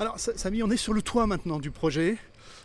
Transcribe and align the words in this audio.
Alors, 0.00 0.18
Samy, 0.18 0.62
on 0.62 0.70
est 0.70 0.78
sur 0.78 0.94
le 0.94 1.02
toit 1.02 1.26
maintenant 1.26 1.58
du 1.58 1.70
projet. 1.70 2.16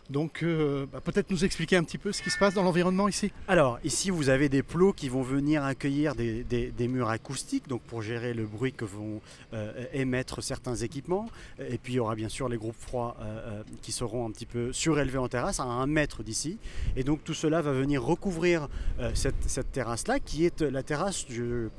Donc 0.09 0.43
euh, 0.43 0.85
bah, 0.92 1.01
peut-être 1.01 1.32
nous 1.32 1.45
expliquer 1.45 1.77
un 1.77 1.83
petit 1.83 1.98
peu 1.98 2.11
ce 2.11 2.21
qui 2.21 2.30
se 2.30 2.37
passe 2.37 2.53
dans 2.53 2.64
l'environnement 2.64 3.08
ici. 3.08 3.32
Alors 3.48 3.80
ici 3.83 4.12
vous 4.12 4.30
avez 4.30 4.50
des 4.50 4.62
plots 4.62 4.93
qui 4.93 5.09
vont 5.09 5.24
venir 5.24 5.64
accueillir 5.64 6.14
des, 6.16 6.74
murs 6.87 7.09
acoustiques, 7.09 7.67
donc 7.67 7.82
pour 7.82 8.02
gérer 8.02 8.34
le 8.34 8.46
bruit 8.46 8.71
que 8.71 8.86
vont 8.86 9.21
euh, 9.54 9.86
émettre 9.94 10.44
certains 10.44 10.76
équipements. 10.76 11.28
Et 11.60 11.78
puis 11.78 11.94
il 11.94 11.96
y 11.96 12.00
aura 12.00 12.16
bien 12.16 12.30
sûr 12.30 12.50
les 12.50 12.57
groupes 12.57 12.80
froids 12.80 13.18
euh, 13.20 13.64
qui 13.82 13.91
seront 13.91 14.28
un 14.28 14.32
petit 14.32 14.46
peu 14.46 14.71
surélevés 14.71 15.18
en 15.18 15.28
terrasse 15.28 15.60
à 15.60 15.64
un 15.64 15.88
mètre 15.88 16.24
d'ici. 16.24 16.60
Et 16.96 17.04
donc 17.04 17.24
tout 17.24 17.34
cela 17.34 17.62
va 17.62 17.72
venir 17.72 18.04
recouvrir 18.04 18.68
cette, 19.14 19.72
terrasse-là 19.72 20.20
qui 20.20 20.46
est 20.46 20.62
la 20.62 20.84
terrasse 20.84 21.26
de 21.28 21.70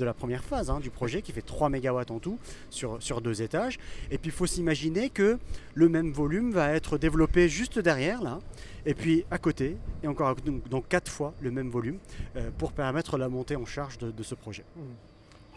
la 0.00 0.14
première 0.14 0.42
phase 0.42 0.70
hein, 0.70 0.80
du 0.80 0.90
projet 0.90 1.22
qui 1.22 1.32
fait 1.32 1.42
3 1.42 1.68
MW 1.68 2.00
en 2.10 2.18
tout 2.18 2.38
sur, 2.70 3.20
deux 3.20 3.42
étages. 3.42 3.78
Et 4.10 4.18
puis 4.18 4.30
il 4.30 4.34
faut 4.34 4.46
s'imaginer 4.46 5.10
que 5.10 5.38
le 5.74 5.88
même 5.88 6.12
volume 6.12 6.50
va 6.50 6.72
être 6.72 6.98
développé 6.98 7.48
derrière 7.68 8.22
là, 8.22 8.38
et 8.86 8.94
puis 8.94 9.24
à 9.30 9.38
côté, 9.38 9.76
et 10.02 10.08
encore 10.08 10.34
donc, 10.36 10.88
quatre 10.88 11.10
fois 11.10 11.34
le 11.40 11.50
même 11.50 11.68
volume 11.68 11.98
euh, 12.36 12.50
pour 12.58 12.72
permettre 12.72 13.18
la 13.18 13.28
montée 13.28 13.56
en 13.56 13.66
charge 13.66 13.98
de, 13.98 14.22
ce 14.22 14.34
projet. 14.34 14.64
Mmh. 14.76 14.80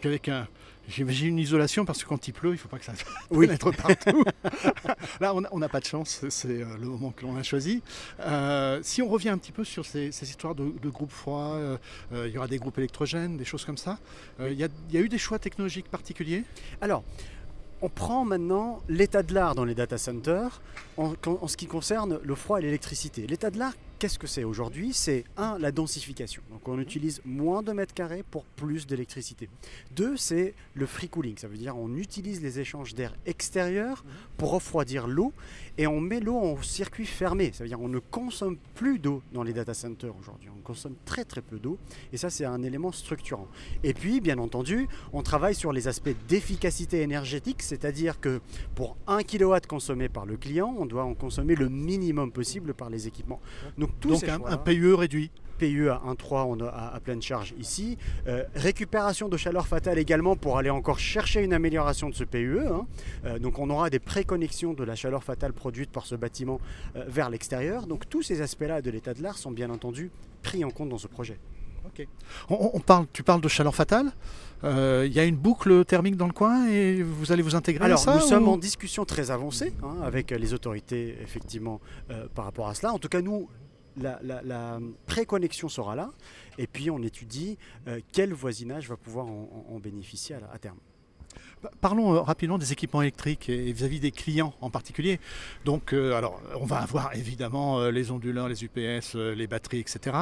Avec 0.06 0.28
un, 0.28 0.46
j'imagine 0.86 1.28
une 1.28 1.38
isolation 1.38 1.86
parce 1.86 2.04
que 2.04 2.08
quand 2.10 2.28
il 2.28 2.32
pleut, 2.34 2.50
il 2.50 2.54
ne 2.54 2.58
faut 2.58 2.68
pas 2.68 2.78
que 2.78 2.84
ça 2.84 2.92
oui. 3.30 3.46
pénètre 3.46 3.74
partout. 3.74 4.22
Là, 5.20 5.34
on 5.34 5.58
n'a 5.58 5.68
pas 5.70 5.80
de 5.80 5.86
chance, 5.86 6.26
c'est 6.28 6.60
euh, 6.60 6.76
le 6.78 6.86
moment 6.86 7.10
que 7.10 7.24
l'on 7.24 7.36
a 7.36 7.42
choisi. 7.42 7.82
Euh, 8.20 8.80
si 8.82 9.00
on 9.00 9.08
revient 9.08 9.30
un 9.30 9.38
petit 9.38 9.52
peu 9.52 9.64
sur 9.64 9.86
ces, 9.86 10.10
histoires 10.10 10.54
de, 10.54 10.90
groupes 10.90 11.10
froids, 11.10 11.78
il 12.12 12.28
y 12.28 12.36
aura 12.36 12.48
des 12.48 12.58
groupes 12.58 12.76
électrogènes, 12.76 13.38
des 13.38 13.46
choses 13.46 13.64
comme 13.64 13.78
ça. 13.78 13.98
Il 14.40 14.52
y, 14.52 14.66
y, 14.92 14.98
a 14.98 15.00
eu 15.00 15.08
des 15.08 15.16
choix 15.16 15.38
technologiques 15.38 15.88
particuliers? 15.88 16.44
Alors, 16.82 17.02
on 17.82 17.88
prend 17.88 18.24
maintenant 18.24 18.80
l'état 18.88 19.22
de 19.22 19.34
l'art 19.34 19.54
dans 19.54 19.64
les 19.64 19.74
data 19.74 19.98
centers 19.98 20.60
en, 20.96 21.14
ce 21.46 21.56
qui 21.56 21.66
concerne 21.66 22.18
le 22.22 22.34
froid 22.34 22.58
et 22.58 22.62
l'électricité. 22.62 23.26
L'état 23.26 23.50
de 23.50 23.58
l'art, 23.58 23.74
qu'est-ce 24.04 24.18
que 24.18 24.26
c'est 24.26 24.44
aujourd'hui? 24.44 24.92
C'est 24.92 25.24
un, 25.38 25.58
la 25.58 25.72
densification. 25.72 26.42
Donc 26.50 26.68
on 26.68 26.78
utilise 26.78 27.22
moins 27.24 27.62
de 27.62 27.72
mètres 27.72 27.94
carrés 27.94 28.22
pour 28.22 28.44
plus 28.44 28.86
d'électricité. 28.86 29.48
Deux, 29.96 30.18
c'est 30.18 30.52
le 30.74 30.84
free 30.84 31.08
cooling. 31.08 31.38
Ça 31.38 31.48
veut 31.48 31.56
dire 31.56 31.74
on 31.74 31.96
utilise 31.96 32.42
les 32.42 32.60
échanges 32.60 32.94
d'air 32.94 33.14
extérieur 33.24 34.04
pour 34.36 34.50
refroidir 34.50 35.06
l'eau 35.06 35.32
et 35.78 35.86
on 35.86 36.00
met 36.00 36.20
l'eau 36.20 36.36
en 36.36 36.60
circuit 36.60 37.06
fermé. 37.06 37.52
Ça 37.54 37.64
veut 37.64 37.68
dire 37.68 37.80
on 37.80 37.88
ne 37.88 37.98
consomme 37.98 38.58
plus 38.74 38.98
d'eau 38.98 39.22
dans 39.32 39.42
les 39.42 39.54
data 39.54 39.72
centers 39.72 40.14
aujourd'hui. 40.14 40.50
On 40.54 40.60
consomme 40.60 40.96
très 41.06 41.24
très 41.24 41.40
peu 41.40 41.58
d'eau 41.58 41.78
et 42.12 42.18
ça 42.18 42.28
c'est 42.28 42.44
un 42.44 42.62
élément 42.62 42.92
structurant. 42.92 43.48
Et 43.84 43.94
puis 43.94 44.20
bien 44.20 44.36
entendu, 44.36 44.86
on 45.14 45.22
travaille 45.22 45.54
sur 45.54 45.72
les 45.72 45.88
aspects 45.88 46.14
d'efficacité 46.28 47.00
énergétique, 47.00 47.62
c'est-à-dire 47.62 48.20
que 48.20 48.42
pour 48.74 48.98
1 49.06 49.22
kW 49.22 49.54
consommé 49.66 50.10
par 50.10 50.26
le 50.26 50.36
client, 50.36 50.74
on 50.78 50.84
doit 50.84 51.04
en 51.04 51.14
consommer 51.14 51.54
le 51.54 51.70
minimum 51.70 52.32
possible 52.32 52.74
par 52.74 52.90
les 52.90 53.08
équipements. 53.08 53.40
Donc 54.02 54.24
un, 54.24 54.56
PUE 54.56 54.94
réduit 54.94 55.30
PUE 55.58 55.88
à 55.90 56.02
1.3 56.06 56.68
à, 56.68 57.00
pleine 57.00 57.22
charge 57.22 57.54
ici. 57.58 57.96
Euh, 58.26 58.44
récupération 58.54 59.28
de 59.28 59.36
chaleur 59.36 59.66
fatale 59.66 59.98
également 59.98 60.36
pour 60.36 60.58
aller 60.58 60.70
encore 60.70 60.98
chercher 60.98 61.42
une 61.42 61.52
amélioration 61.52 62.08
de 62.08 62.14
ce 62.14 62.24
PUE. 62.24 62.60
Hein. 62.60 62.86
Euh, 63.24 63.38
donc 63.38 63.58
on 63.58 63.70
aura 63.70 63.90
des 63.90 63.98
préconnexions 63.98 64.74
de 64.74 64.84
la 64.84 64.94
chaleur 64.94 65.22
fatale 65.22 65.52
produite 65.52 65.90
par 65.90 66.06
ce 66.06 66.14
bâtiment 66.14 66.60
euh, 66.96 67.04
vers 67.08 67.30
l'extérieur. 67.30 67.86
Donc 67.86 68.08
tous 68.08 68.22
ces 68.22 68.40
aspects-là 68.40 68.82
de 68.82 68.90
l'état 68.90 69.14
de 69.14 69.22
l'art 69.22 69.38
sont 69.38 69.50
bien 69.50 69.70
entendu 69.70 70.10
pris 70.42 70.64
en 70.64 70.70
compte 70.70 70.88
dans 70.88 70.98
ce 70.98 71.08
projet. 71.08 71.38
Ok. 71.86 72.06
On, 72.48 72.80
parle, 72.80 73.06
tu 73.12 73.22
parles 73.22 73.42
de 73.42 73.48
chaleur 73.48 73.74
fatale. 73.74 74.10
Il 74.62 75.12
y 75.12 75.20
a 75.20 75.24
une 75.24 75.36
boucle 75.36 75.84
thermique 75.84 76.16
dans 76.16 76.26
le 76.26 76.32
coin 76.32 76.66
et 76.66 77.02
vous 77.02 77.30
allez 77.30 77.42
vous 77.42 77.54
intégrer 77.54 77.84
Alors, 77.84 77.98
à 77.98 78.02
ça 78.02 78.14
nous 78.14 78.22
sommes 78.22 78.48
en 78.48 78.56
discussion 78.56 79.04
très 79.04 79.30
avancée 79.30 79.74
hein, 79.82 79.96
avec 80.02 80.30
les 80.30 80.54
autorités 80.54 81.18
effectivement 81.20 81.82
par 82.34 82.46
rapport 82.46 82.68
à 82.68 82.74
cela. 82.74 82.94
En 82.94 82.98
tout 82.98 83.10
cas, 83.10 83.20
nous, 83.20 83.50
la, 83.96 84.78
préconnexion 85.06 85.68
sera 85.68 85.94
là, 85.94 86.10
et 86.58 86.66
puis 86.66 86.90
on 86.90 87.02
étudie 87.02 87.58
euh, 87.88 88.00
quel 88.12 88.32
voisinage 88.32 88.88
va 88.88 88.96
pouvoir 88.96 89.26
en, 89.26 89.78
bénéficier 89.82 90.36
à 90.52 90.58
terme. 90.58 90.78
Parlons 91.80 92.14
euh, 92.14 92.20
rapidement 92.20 92.58
des 92.58 92.72
équipements 92.72 93.00
électriques 93.00 93.48
et 93.48 93.72
vis-à-vis 93.72 93.98
des 93.98 94.10
clients 94.10 94.54
en 94.60 94.68
particulier. 94.68 95.18
Donc, 95.64 95.92
euh, 95.92 96.14
alors, 96.14 96.40
on 96.60 96.66
va 96.66 96.76
avoir 96.76 97.14
évidemment 97.16 97.88
les 97.88 98.10
onduleurs, 98.10 98.48
les 98.48 98.64
UPS, 98.64 99.14
les 99.14 99.46
batteries, 99.46 99.80
etc. 99.80 100.16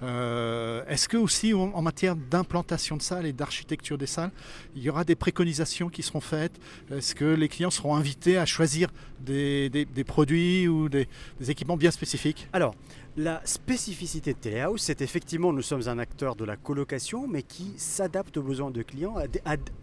Est-ce 0.00 1.08
que 1.08 1.16
aussi 1.16 1.52
en, 1.52 1.82
matière 1.82 2.16
d'implantation 2.16 2.96
de 2.96 3.02
salles 3.02 3.26
et 3.26 3.32
d'architecture 3.32 3.98
des 3.98 4.06
salles, 4.06 4.32
il 4.74 4.82
y 4.82 4.90
aura 4.90 5.04
des 5.04 5.16
préconisations 5.16 5.88
qui 5.88 6.02
seront 6.02 6.20
faites? 6.20 6.58
Est-ce 6.90 7.14
que 7.14 7.24
les 7.24 7.48
clients 7.48 7.70
seront 7.70 7.94
invités 7.94 8.38
à 8.38 8.46
choisir 8.46 8.88
des, 9.20 9.86
produits 10.06 10.68
ou 10.68 10.88
des, 10.88 11.08
équipements 11.48 11.76
bien 11.76 11.90
spécifiques? 11.90 12.48
Alors, 12.52 12.74
la 13.16 13.40
spécificité 13.46 14.34
de 14.34 14.38
Telehouse, 14.38 14.82
c'est 14.82 15.00
effectivement 15.00 15.50
nous 15.52 15.62
sommes 15.62 15.88
un 15.88 15.98
acteur 15.98 16.36
de 16.36 16.44
la 16.44 16.56
colocation, 16.56 17.26
mais 17.26 17.42
qui 17.42 17.72
s'adapte 17.78 18.36
aux 18.36 18.42
besoins 18.42 18.70
de 18.70 18.82
clients, 18.82 19.14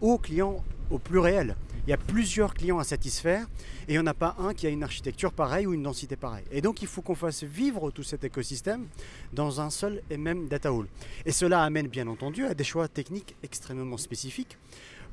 aux 0.00 0.18
clients 0.18 0.62
au 0.90 0.98
plus 0.98 1.18
réel. 1.18 1.56
Il 1.86 1.90
y 1.90 1.92
a 1.92 1.96
plusieurs 1.96 2.54
clients 2.54 2.78
à 2.78 2.84
satisfaire 2.84 3.46
et 3.88 3.92
il 3.92 3.94
n'y 3.94 3.98
en 3.98 4.06
a 4.06 4.14
pas 4.14 4.36
un 4.38 4.54
qui 4.54 4.68
a 4.68 4.70
une 4.70 4.84
architecture 4.84 5.32
pareille 5.32 5.66
ou 5.66 5.74
une 5.74 5.82
densité 5.82 6.14
pareille. 6.14 6.44
Et 6.52 6.60
donc 6.60 6.80
il 6.80 6.88
faut 6.88 7.02
qu'on 7.02 7.16
fasse 7.16 7.42
vivre 7.42 7.90
tout 7.90 8.04
cet 8.04 8.22
écosystème 8.22 8.86
dans 9.32 9.60
un 9.60 9.70
seul 9.70 10.00
et 10.10 10.16
même 10.16 10.46
data 10.46 10.72
hall. 10.72 10.86
Et 11.26 11.32
cela 11.32 11.62
amène 11.64 11.88
bien 11.88 12.06
entendu 12.06 12.46
à 12.46 12.54
des 12.54 12.64
choix 12.64 12.86
techniques 12.86 13.34
extrêmement 13.42 13.96
spécifiques. 13.96 14.56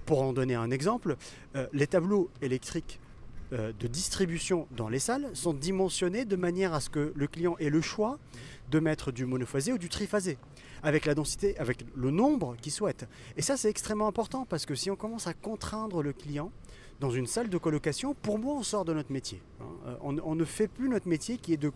Pour 0.06 0.22
en 0.22 0.34
donner 0.34 0.56
un 0.56 0.72
exemple, 0.72 1.16
euh, 1.56 1.68
les 1.74 1.88
tableaux 1.88 2.30
électriques 2.42 3.00
de 3.52 3.88
distribution 3.88 4.68
dans 4.72 4.88
les 4.88 5.00
salles 5.00 5.30
sont 5.34 5.54
dimensionnés 5.54 6.26
de 6.26 6.36
manière 6.36 6.74
à 6.74 6.80
ce 6.80 6.90
que 6.90 7.12
le 7.16 7.28
client 7.28 7.56
ait 7.60 7.70
le 7.70 7.82
choix 7.82 8.18
de 8.70 8.80
mettre 8.80 9.12
du 9.12 9.26
monophasé 9.26 9.74
ou 9.74 9.78
du 9.78 9.90
triphasé 9.90 10.38
avec 10.84 11.06
la 11.06 11.14
densité, 11.14 11.58
avec 11.58 11.86
le 11.96 12.12
nombre 12.12 12.56
qu'il 12.62 12.72
souhaite. 12.72 13.08
Et 13.38 13.42
ça, 13.42 13.58
c'est 13.58 13.70
extrêmement 13.70 14.08
important 14.08 14.46
parce 14.46 14.66
que 14.66 14.76
si 14.76 14.90
on 14.90 14.96
commence 14.96 15.28
à 15.28 15.34
contraindre 15.34 16.02
le 16.02 16.14
client 16.14 16.52
dans 17.00 17.12
une 17.12 17.28
salle 17.28 17.50
de 17.50 17.58
colocation, 17.58 18.14
pour 18.14 18.40
moi, 18.40 18.56
on 18.56 18.64
sort 18.64 18.86
de 18.86 18.94
notre 18.94 19.12
métier. 19.12 19.42
Euh, 19.88 19.96
on, 20.02 20.36
ne 20.36 20.46
fait 20.46 20.68
plus 20.68 20.90
notre 20.90 21.08
métier 21.08 21.38
qui 21.38 21.54
est 21.54 21.58
de 21.58 21.72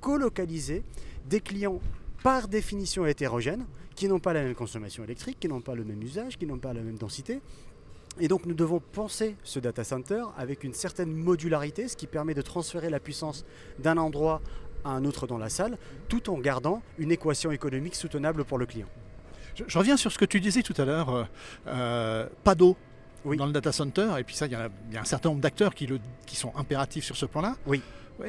colocaliser 0.00 0.82
des 1.28 1.40
clients 1.40 1.80
par 2.22 2.48
définition 2.48 3.06
hétérogènes, 3.06 3.66
qui 3.94 4.08
n'ont 4.08 4.20
pas 4.20 4.32
la 4.32 4.42
même 4.42 4.54
consommation 4.54 5.04
électrique, 5.04 5.38
qui 5.40 5.48
n'ont 5.48 5.60
pas 5.60 5.74
le 5.74 5.84
même 5.84 6.02
usage, 6.02 6.38
qui 6.38 6.46
n'ont 6.46 6.58
pas 6.58 6.72
la 6.72 6.80
même 6.80 6.96
densité. 6.96 7.40
Et 8.18 8.28
donc 8.28 8.46
nous 8.46 8.54
devons 8.54 8.80
penser 8.80 9.36
ce 9.44 9.60
data 9.60 9.84
center 9.84 10.22
avec 10.36 10.64
une 10.64 10.74
certaine 10.74 11.12
modularité, 11.12 11.88
ce 11.88 11.96
qui 11.96 12.06
permet 12.06 12.34
de 12.34 12.42
transférer 12.42 12.90
la 12.90 13.00
puissance 13.00 13.44
d'un 13.78 13.96
endroit 13.96 14.40
à 14.84 14.90
un 14.90 15.04
autre 15.04 15.26
dans 15.26 15.38
la 15.38 15.48
salle, 15.48 15.78
tout 16.08 16.30
en 16.30 16.38
gardant 16.38 16.82
une 16.98 17.12
équation 17.12 17.50
économique 17.50 17.94
soutenable 17.94 18.44
pour 18.44 18.58
le 18.58 18.66
client. 18.66 18.88
Je, 19.54 19.78
reviens 19.78 19.96
sur 19.96 20.10
ce 20.10 20.18
que 20.18 20.24
tu 20.24 20.40
disais 20.40 20.62
tout 20.62 20.74
à 20.78 20.84
l'heure, 20.84 21.10
euh, 21.10 21.24
euh, 21.66 22.26
pas 22.44 22.54
d'eau 22.54 22.76
dans 23.24 23.46
le 23.46 23.52
data 23.52 23.72
center, 23.72 24.08
et 24.18 24.24
puis 24.24 24.34
ça, 24.34 24.46
il 24.46 24.52
y, 24.52 24.54
a 24.54 24.70
un 24.98 25.04
certain 25.04 25.28
nombre 25.28 25.42
d'acteurs 25.42 25.74
qui, 25.74 25.86
qui 26.24 26.36
sont 26.36 26.52
impératifs 26.56 27.04
sur 27.04 27.16
ce 27.16 27.26
plan-là. 27.26 27.56
Oui 27.66 27.82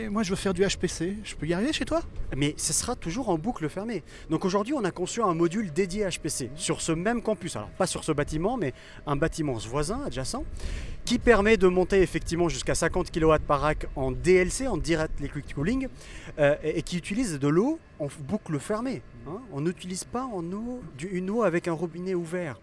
moi 0.10 0.24
je 0.24 0.30
veux 0.30 0.36
faire 0.36 0.54
du 0.54 0.66
HPC, 0.66 1.18
je 1.24 1.36
peux 1.36 1.48
y 1.48 1.54
arriver 1.54 1.74
chez 1.74 1.86
toi? 1.86 2.02
Mais 2.36 2.54
ce 2.58 2.74
sera 2.74 2.96
toujours 2.96 3.30
en 3.30 3.38
boucle 3.38 3.68
fermée. 3.70 4.04
Donc 4.30 4.46
aujourd'hui 4.46 4.74
on 4.74 4.84
a 4.84 4.92
conçu 4.92 5.22
un 5.22 5.34
module 5.34 5.72
dédié 5.72 6.08
HPC 6.08 6.52
sur 6.56 6.82
ce 6.82 6.92
même 6.92 7.22
campus, 7.22 7.56
alors 7.56 7.70
pas 7.70 7.88
sur 7.88 8.04
ce 8.04 8.12
bâtiment, 8.12 8.58
mais 8.58 8.74
un 9.06 9.16
bâtiment 9.16 9.54
voisin, 9.54 10.02
adjacent, 10.06 10.44
qui 11.06 11.20
permet 11.20 11.58
de 11.58 11.68
monter 11.68 12.02
effectivement 12.02 12.48
jusqu'à 12.48 12.76
50 12.76 13.12
kW 13.12 13.36
par 13.46 13.62
rack 13.62 13.88
en 13.96 14.12
DLC, 14.12 14.68
en 14.68 14.78
direct 14.78 15.20
liquid 15.20 15.54
cooling, 15.54 15.88
euh, 16.40 16.56
et 16.64 16.84
qui 16.84 16.98
utilise 16.98 17.40
de 17.40 17.48
l'eau 17.48 17.80
en 18.00 18.08
boucle 18.22 18.60
fermée. 18.60 19.02
Hein. 19.28 19.42
On 19.52 19.62
n'utilise 19.62 20.04
pas 20.04 20.24
en 20.24 20.44
eau, 20.52 20.82
une 21.12 21.30
eau 21.30 21.44
avec 21.44 21.68
un 21.68 21.74
robinet 21.74 22.14
ouvert. 22.14 22.60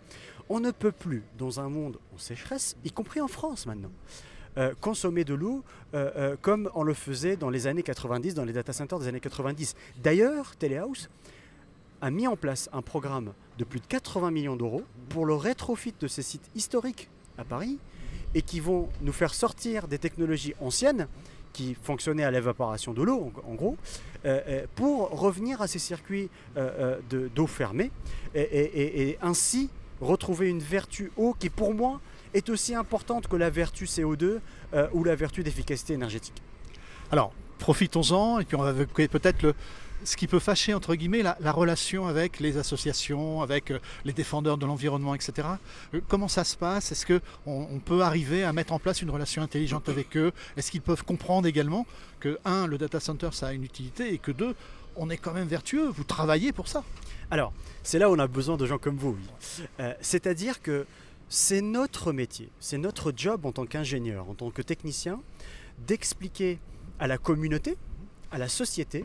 On 0.48 0.60
ne 0.60 0.70
peut 0.70 0.92
plus, 0.92 1.22
dans 1.36 1.60
un 1.60 1.68
monde 1.68 1.98
en 2.14 2.19
sécheresse, 2.19 2.76
y 2.84 2.90
compris 2.90 3.20
en 3.20 3.28
France 3.28 3.66
maintenant, 3.66 3.92
euh, 4.58 4.75
consommer 4.81 5.22
de 5.22 5.34
l'eau 5.34 5.62
euh, 5.94 6.10
euh, 6.16 6.37
comme 6.40 6.69
on 6.75 6.82
le 6.82 6.93
faisait 6.93 7.37
dans 7.37 7.49
les 7.49 7.69
années 7.69 7.84
90, 7.84 8.34
dans 8.34 8.44
les 8.44 8.52
data 8.52 8.72
centers 8.72 8.99
des 8.99 9.06
années 9.06 9.20
90. 9.20 9.76
D'ailleurs, 10.02 10.56
Telehouse 10.56 11.08
a 12.00 12.10
mis 12.10 12.26
en 12.26 12.37
place 12.37 12.69
un 12.72 12.82
programme 12.82 13.34
de 13.56 13.62
plus 13.62 13.78
de 13.78 13.87
80 13.87 14.32
millions 14.32 14.56
d'euros 14.56 14.82
pour 15.10 15.26
le 15.26 15.34
rétrofit 15.34 15.94
de 16.00 16.08
ces 16.08 16.22
sites 16.22 16.50
historiques 16.56 17.08
à 17.38 17.44
Paris 17.44 17.78
et 18.34 18.43
qui 18.43 18.58
vont 18.58 18.88
nous 19.00 19.12
faire 19.12 19.32
sortir 19.32 19.87
des 19.87 19.99
technologies 19.99 20.55
anciennes 20.60 21.06
qui 21.52 21.76
fonctionnaient 21.81 22.25
à 22.25 22.31
l'évaporation 22.32 22.93
de 22.93 23.02
l'eau, 23.02 23.32
en, 23.46 23.55
gros, 23.55 23.76
pour 24.75 25.10
revenir 25.10 25.62
à 25.62 25.66
ces 25.66 25.78
circuits 25.78 26.31
d'eau 27.34 27.46
fermée 27.46 27.90
et, 28.34 29.10
et, 29.10 29.19
ainsi 29.22 29.70
retrouver 30.00 30.50
une 30.50 30.60
vertu 30.60 31.10
eau 31.16 31.34
qui, 31.38 31.49
pour 31.49 31.75
moi, 31.75 32.00
est 32.34 32.48
aussi 32.48 32.75
importante 32.75 33.28
que 33.28 33.36
la 33.36 33.50
vertu 33.50 33.84
CO2 33.84 34.38
euh, 34.75 34.88
ou 34.92 35.04
la 35.04 35.14
vertu 35.14 35.42
d'efficacité 35.42 35.94
énergétique. 35.94 36.42
Alors, 37.10 37.32
profitons-en 37.58 38.40
et 38.40 38.44
puis 38.44 38.56
on 38.56 38.62
va 38.62 38.72
peut-être 38.72 39.54
ce 40.04 40.16
qui 40.16 40.26
peut 40.26 40.38
fâcher, 40.38 40.75
entre 40.75 40.94
guillemets, 40.94 41.22
la, 41.22 41.52
relation 41.52 42.06
avec 42.06 42.40
les 42.40 42.56
associations, 42.56 43.42
avec 43.42 43.70
euh, 43.70 43.78
les 44.04 44.12
défendeurs 44.12 44.58
de 44.58 44.66
l'environnement, 44.66 45.14
etc. 45.14 45.48
Euh, 45.94 46.00
comment 46.08 46.28
ça 46.28 46.44
se 46.44 46.56
passe? 46.56 46.92
Est-ce 46.92 47.06
qu'on 47.06 47.20
on 47.46 47.78
peut 47.78 48.02
arriver 48.02 48.44
à 48.44 48.52
mettre 48.52 48.72
en 48.72 48.78
place 48.78 49.02
une 49.02 49.10
relation 49.10 49.42
intelligente 49.42 49.88
avec 49.88 50.16
eux? 50.16 50.32
Est-ce 50.56 50.70
qu'ils 50.70 50.82
peuvent 50.82 51.04
comprendre 51.04 51.48
également 51.48 51.86
que, 52.20 52.38
un, 52.44 52.66
le 52.66 52.78
data 52.78 53.00
center, 53.00 53.31
ça 53.32 53.48
a 53.48 53.52
une 53.52 53.64
utilité, 53.64 54.12
et 54.12 54.19
que, 54.19 54.31
deux, 54.31 54.54
on 54.96 55.10
est 55.10 55.16
quand 55.16 55.32
même 55.32 55.48
vertueux, 55.48 55.88
vous 55.88 56.04
travaillez 56.04 56.52
pour 56.52 56.69
ça? 56.69 56.84
Alors, 57.31 57.52
c'est 57.82 57.98
là 57.98 58.10
où 58.10 58.14
on 58.14 58.19
a 58.19 58.26
besoin 58.26 58.56
de 58.56 58.66
gens 58.66 58.78
comme 58.78 58.96
vous. 58.96 59.16
Euh, 59.81 59.94
c'est-à-dire 60.00 60.62
que 60.62 60.86
c'est 61.28 61.60
notre 61.60 62.12
métier, 62.12 62.48
c'est 62.60 62.78
notre 62.78 63.12
job 63.14 63.44
en 63.44 63.52
tant 63.52 63.66
qu'ingénieur, 63.66 64.28
en 64.28 64.34
tant 64.34 64.50
que 64.50 64.62
technicien, 64.62 65.20
d'expliquer 65.86 66.58
à 66.98 67.06
la 67.06 67.19
communauté, 67.19 67.76
à 68.30 68.38
la 68.38 68.48
société, 68.48 69.04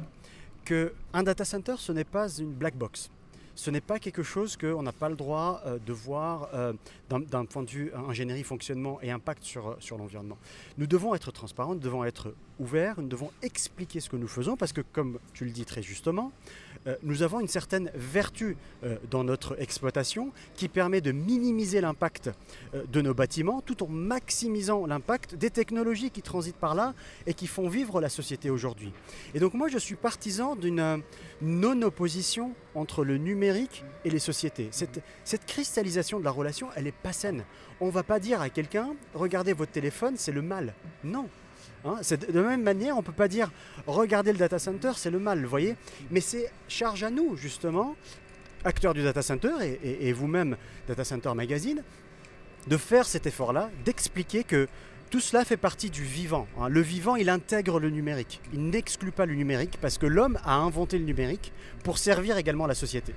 qu'un 0.65 1.23
data 1.23 1.45
center, 1.45 1.75
ce 1.77 1.91
n'est 1.91 2.03
pas 2.05 2.29
une 2.29 2.53
black 2.53 2.75
box. 2.75 3.09
Ce 3.55 3.69
n'est 3.69 3.81
pas 3.81 3.99
quelque 3.99 4.23
chose 4.23 4.57
qu'on 4.57 4.81
n'a 4.81 4.91
pas 4.91 5.09
le 5.09 5.15
droit 5.15 5.61
euh, 5.65 5.77
de 5.85 5.93
voir 5.93 6.49
euh, 6.55 6.73
d'un 7.09 7.45
point 7.45 7.61
de 7.61 7.69
vue 7.69 7.91
ingénierie, 7.93 8.43
fonctionnement 8.43 8.99
et 9.03 9.11
impact 9.11 9.43
sur, 9.43 9.77
sur 9.79 9.97
l'environnement. 9.97 10.39
Nous 10.79 10.87
devons 10.87 11.13
être 11.13 11.31
transparents, 11.31 11.75
nous 11.75 11.79
devons 11.79 12.03
être 12.03 12.33
ouverts, 12.59 12.95
nous 12.97 13.07
devons 13.07 13.31
expliquer 13.43 13.99
ce 13.99 14.09
que 14.09 14.15
nous 14.15 14.27
faisons 14.27 14.57
parce 14.57 14.73
que, 14.73 14.81
comme 14.81 15.19
tu 15.33 15.45
le 15.45 15.51
dis 15.51 15.65
très 15.65 15.83
justement, 15.83 16.31
euh, 16.72 16.72
nous 17.01 17.23
avons 17.23 17.39
une 17.39 17.47
certaine 17.47 17.91
vertu 17.95 18.57
euh, 18.83 18.97
dans 19.09 19.23
notre 19.23 19.59
exploitation 19.61 20.31
qui 20.55 20.67
permet 20.67 21.01
de 21.01 21.11
minimiser 21.11 21.81
l'impact 21.81 22.29
euh, 22.73 22.83
de 22.91 23.01
nos 23.01 23.13
bâtiments 23.13 23.61
tout 23.61 23.83
en 23.83 23.87
maximisant 23.87 24.85
l'impact 24.85 25.35
des 25.35 25.49
technologies 25.49 26.11
qui 26.11 26.21
transitent 26.21 26.57
par 26.57 26.75
là 26.75 26.93
et 27.25 27.33
qui 27.33 27.47
font 27.47 27.69
vivre 27.69 28.01
la 28.01 28.09
société 28.09 28.49
aujourd'hui. 28.49 28.91
Et 29.33 29.39
donc 29.39 29.53
moi 29.53 29.67
je 29.67 29.77
suis 29.77 29.95
partisan 29.95 30.55
d'une 30.55 31.01
non-opposition 31.41 32.53
entre 32.75 33.03
le 33.03 33.17
numérique 33.17 33.83
et 34.05 34.09
les 34.09 34.19
sociétés. 34.19 34.69
Cette 34.71 35.45
cristallisation 35.45 36.19
de 36.19 36.25
la 36.25 36.31
relation, 36.31 36.69
elle 36.75 36.85
n'est 36.85 36.91
pas 36.91 37.13
saine. 37.13 37.43
On 37.79 37.87
ne 37.87 37.91
va 37.91 38.03
pas 38.03 38.19
dire 38.19 38.41
à 38.41 38.49
quelqu'un, 38.49 38.95
regardez 39.13 39.53
votre 39.53 39.71
téléphone, 39.71 40.15
c'est 40.17 40.31
le 40.31 40.41
mal. 40.41 40.73
Non, 41.03 41.29
Hein, 41.85 41.95
de 42.01 42.39
la 42.39 42.47
même 42.47 42.63
manière, 42.63 42.95
on 42.95 42.99
ne 42.99 43.05
peut 43.05 43.11
pas 43.11 43.27
dire 43.27 43.51
regardez 43.87 44.31
le 44.31 44.37
data 44.37 44.59
center, 44.59 44.91
c'est 44.95 45.11
le 45.11 45.19
mal, 45.19 45.41
vous 45.43 45.49
voyez 45.49 45.75
Mais 46.11 46.21
c'est 46.21 46.51
charge 46.67 47.03
à 47.03 47.09
nous, 47.09 47.35
justement, 47.35 47.95
acteurs 48.63 48.93
du 48.93 49.03
data 49.03 49.21
center 49.21 49.51
et, 49.83 50.13
vous-même, 50.13 50.55
Data 50.87 51.03
Center 51.03 51.33
Magazine, 51.35 51.83
de 52.67 52.77
faire 52.77 53.05
cet 53.05 53.27
effort-là, 53.27 53.69
d'expliquer 53.85 54.43
que 54.43 54.67
tout 55.09 55.19
cela 55.19 55.45
fait 55.45 55.57
partie 55.57 55.89
du 55.89 56.03
vivant. 56.03 56.47
Hein. 56.59 56.69
Le 56.69 56.81
vivant, 56.81 57.15
il 57.15 57.29
intègre 57.29 57.79
le 57.79 57.89
numérique. 57.89 58.41
Il 58.53 58.69
n'exclut 58.69 59.11
pas 59.11 59.25
le 59.25 59.35
numérique 59.35 59.77
parce 59.79 59.97
que 59.97 60.05
l'homme 60.05 60.39
a 60.43 60.55
inventé 60.55 60.97
le 60.97 61.05
numérique 61.05 61.51
pour 61.83 61.97
servir 61.97 62.37
également 62.37 62.65
la 62.65 62.73
société. 62.73 63.13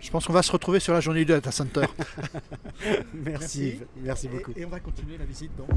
Je 0.00 0.10
pense 0.10 0.26
qu'on 0.26 0.32
va 0.32 0.42
se 0.42 0.52
retrouver 0.52 0.78
sur 0.78 0.92
la 0.92 1.00
journée 1.00 1.24
du 1.24 1.32
data 1.32 1.50
center. 1.50 1.86
merci, 3.14 3.80
merci, 3.96 4.28
beaucoup. 4.28 4.52
Et, 4.54 4.64
on 4.64 4.68
va 4.68 4.80
continuer 4.80 5.18
la 5.18 5.24
visite 5.24 5.50
donc. 5.56 5.68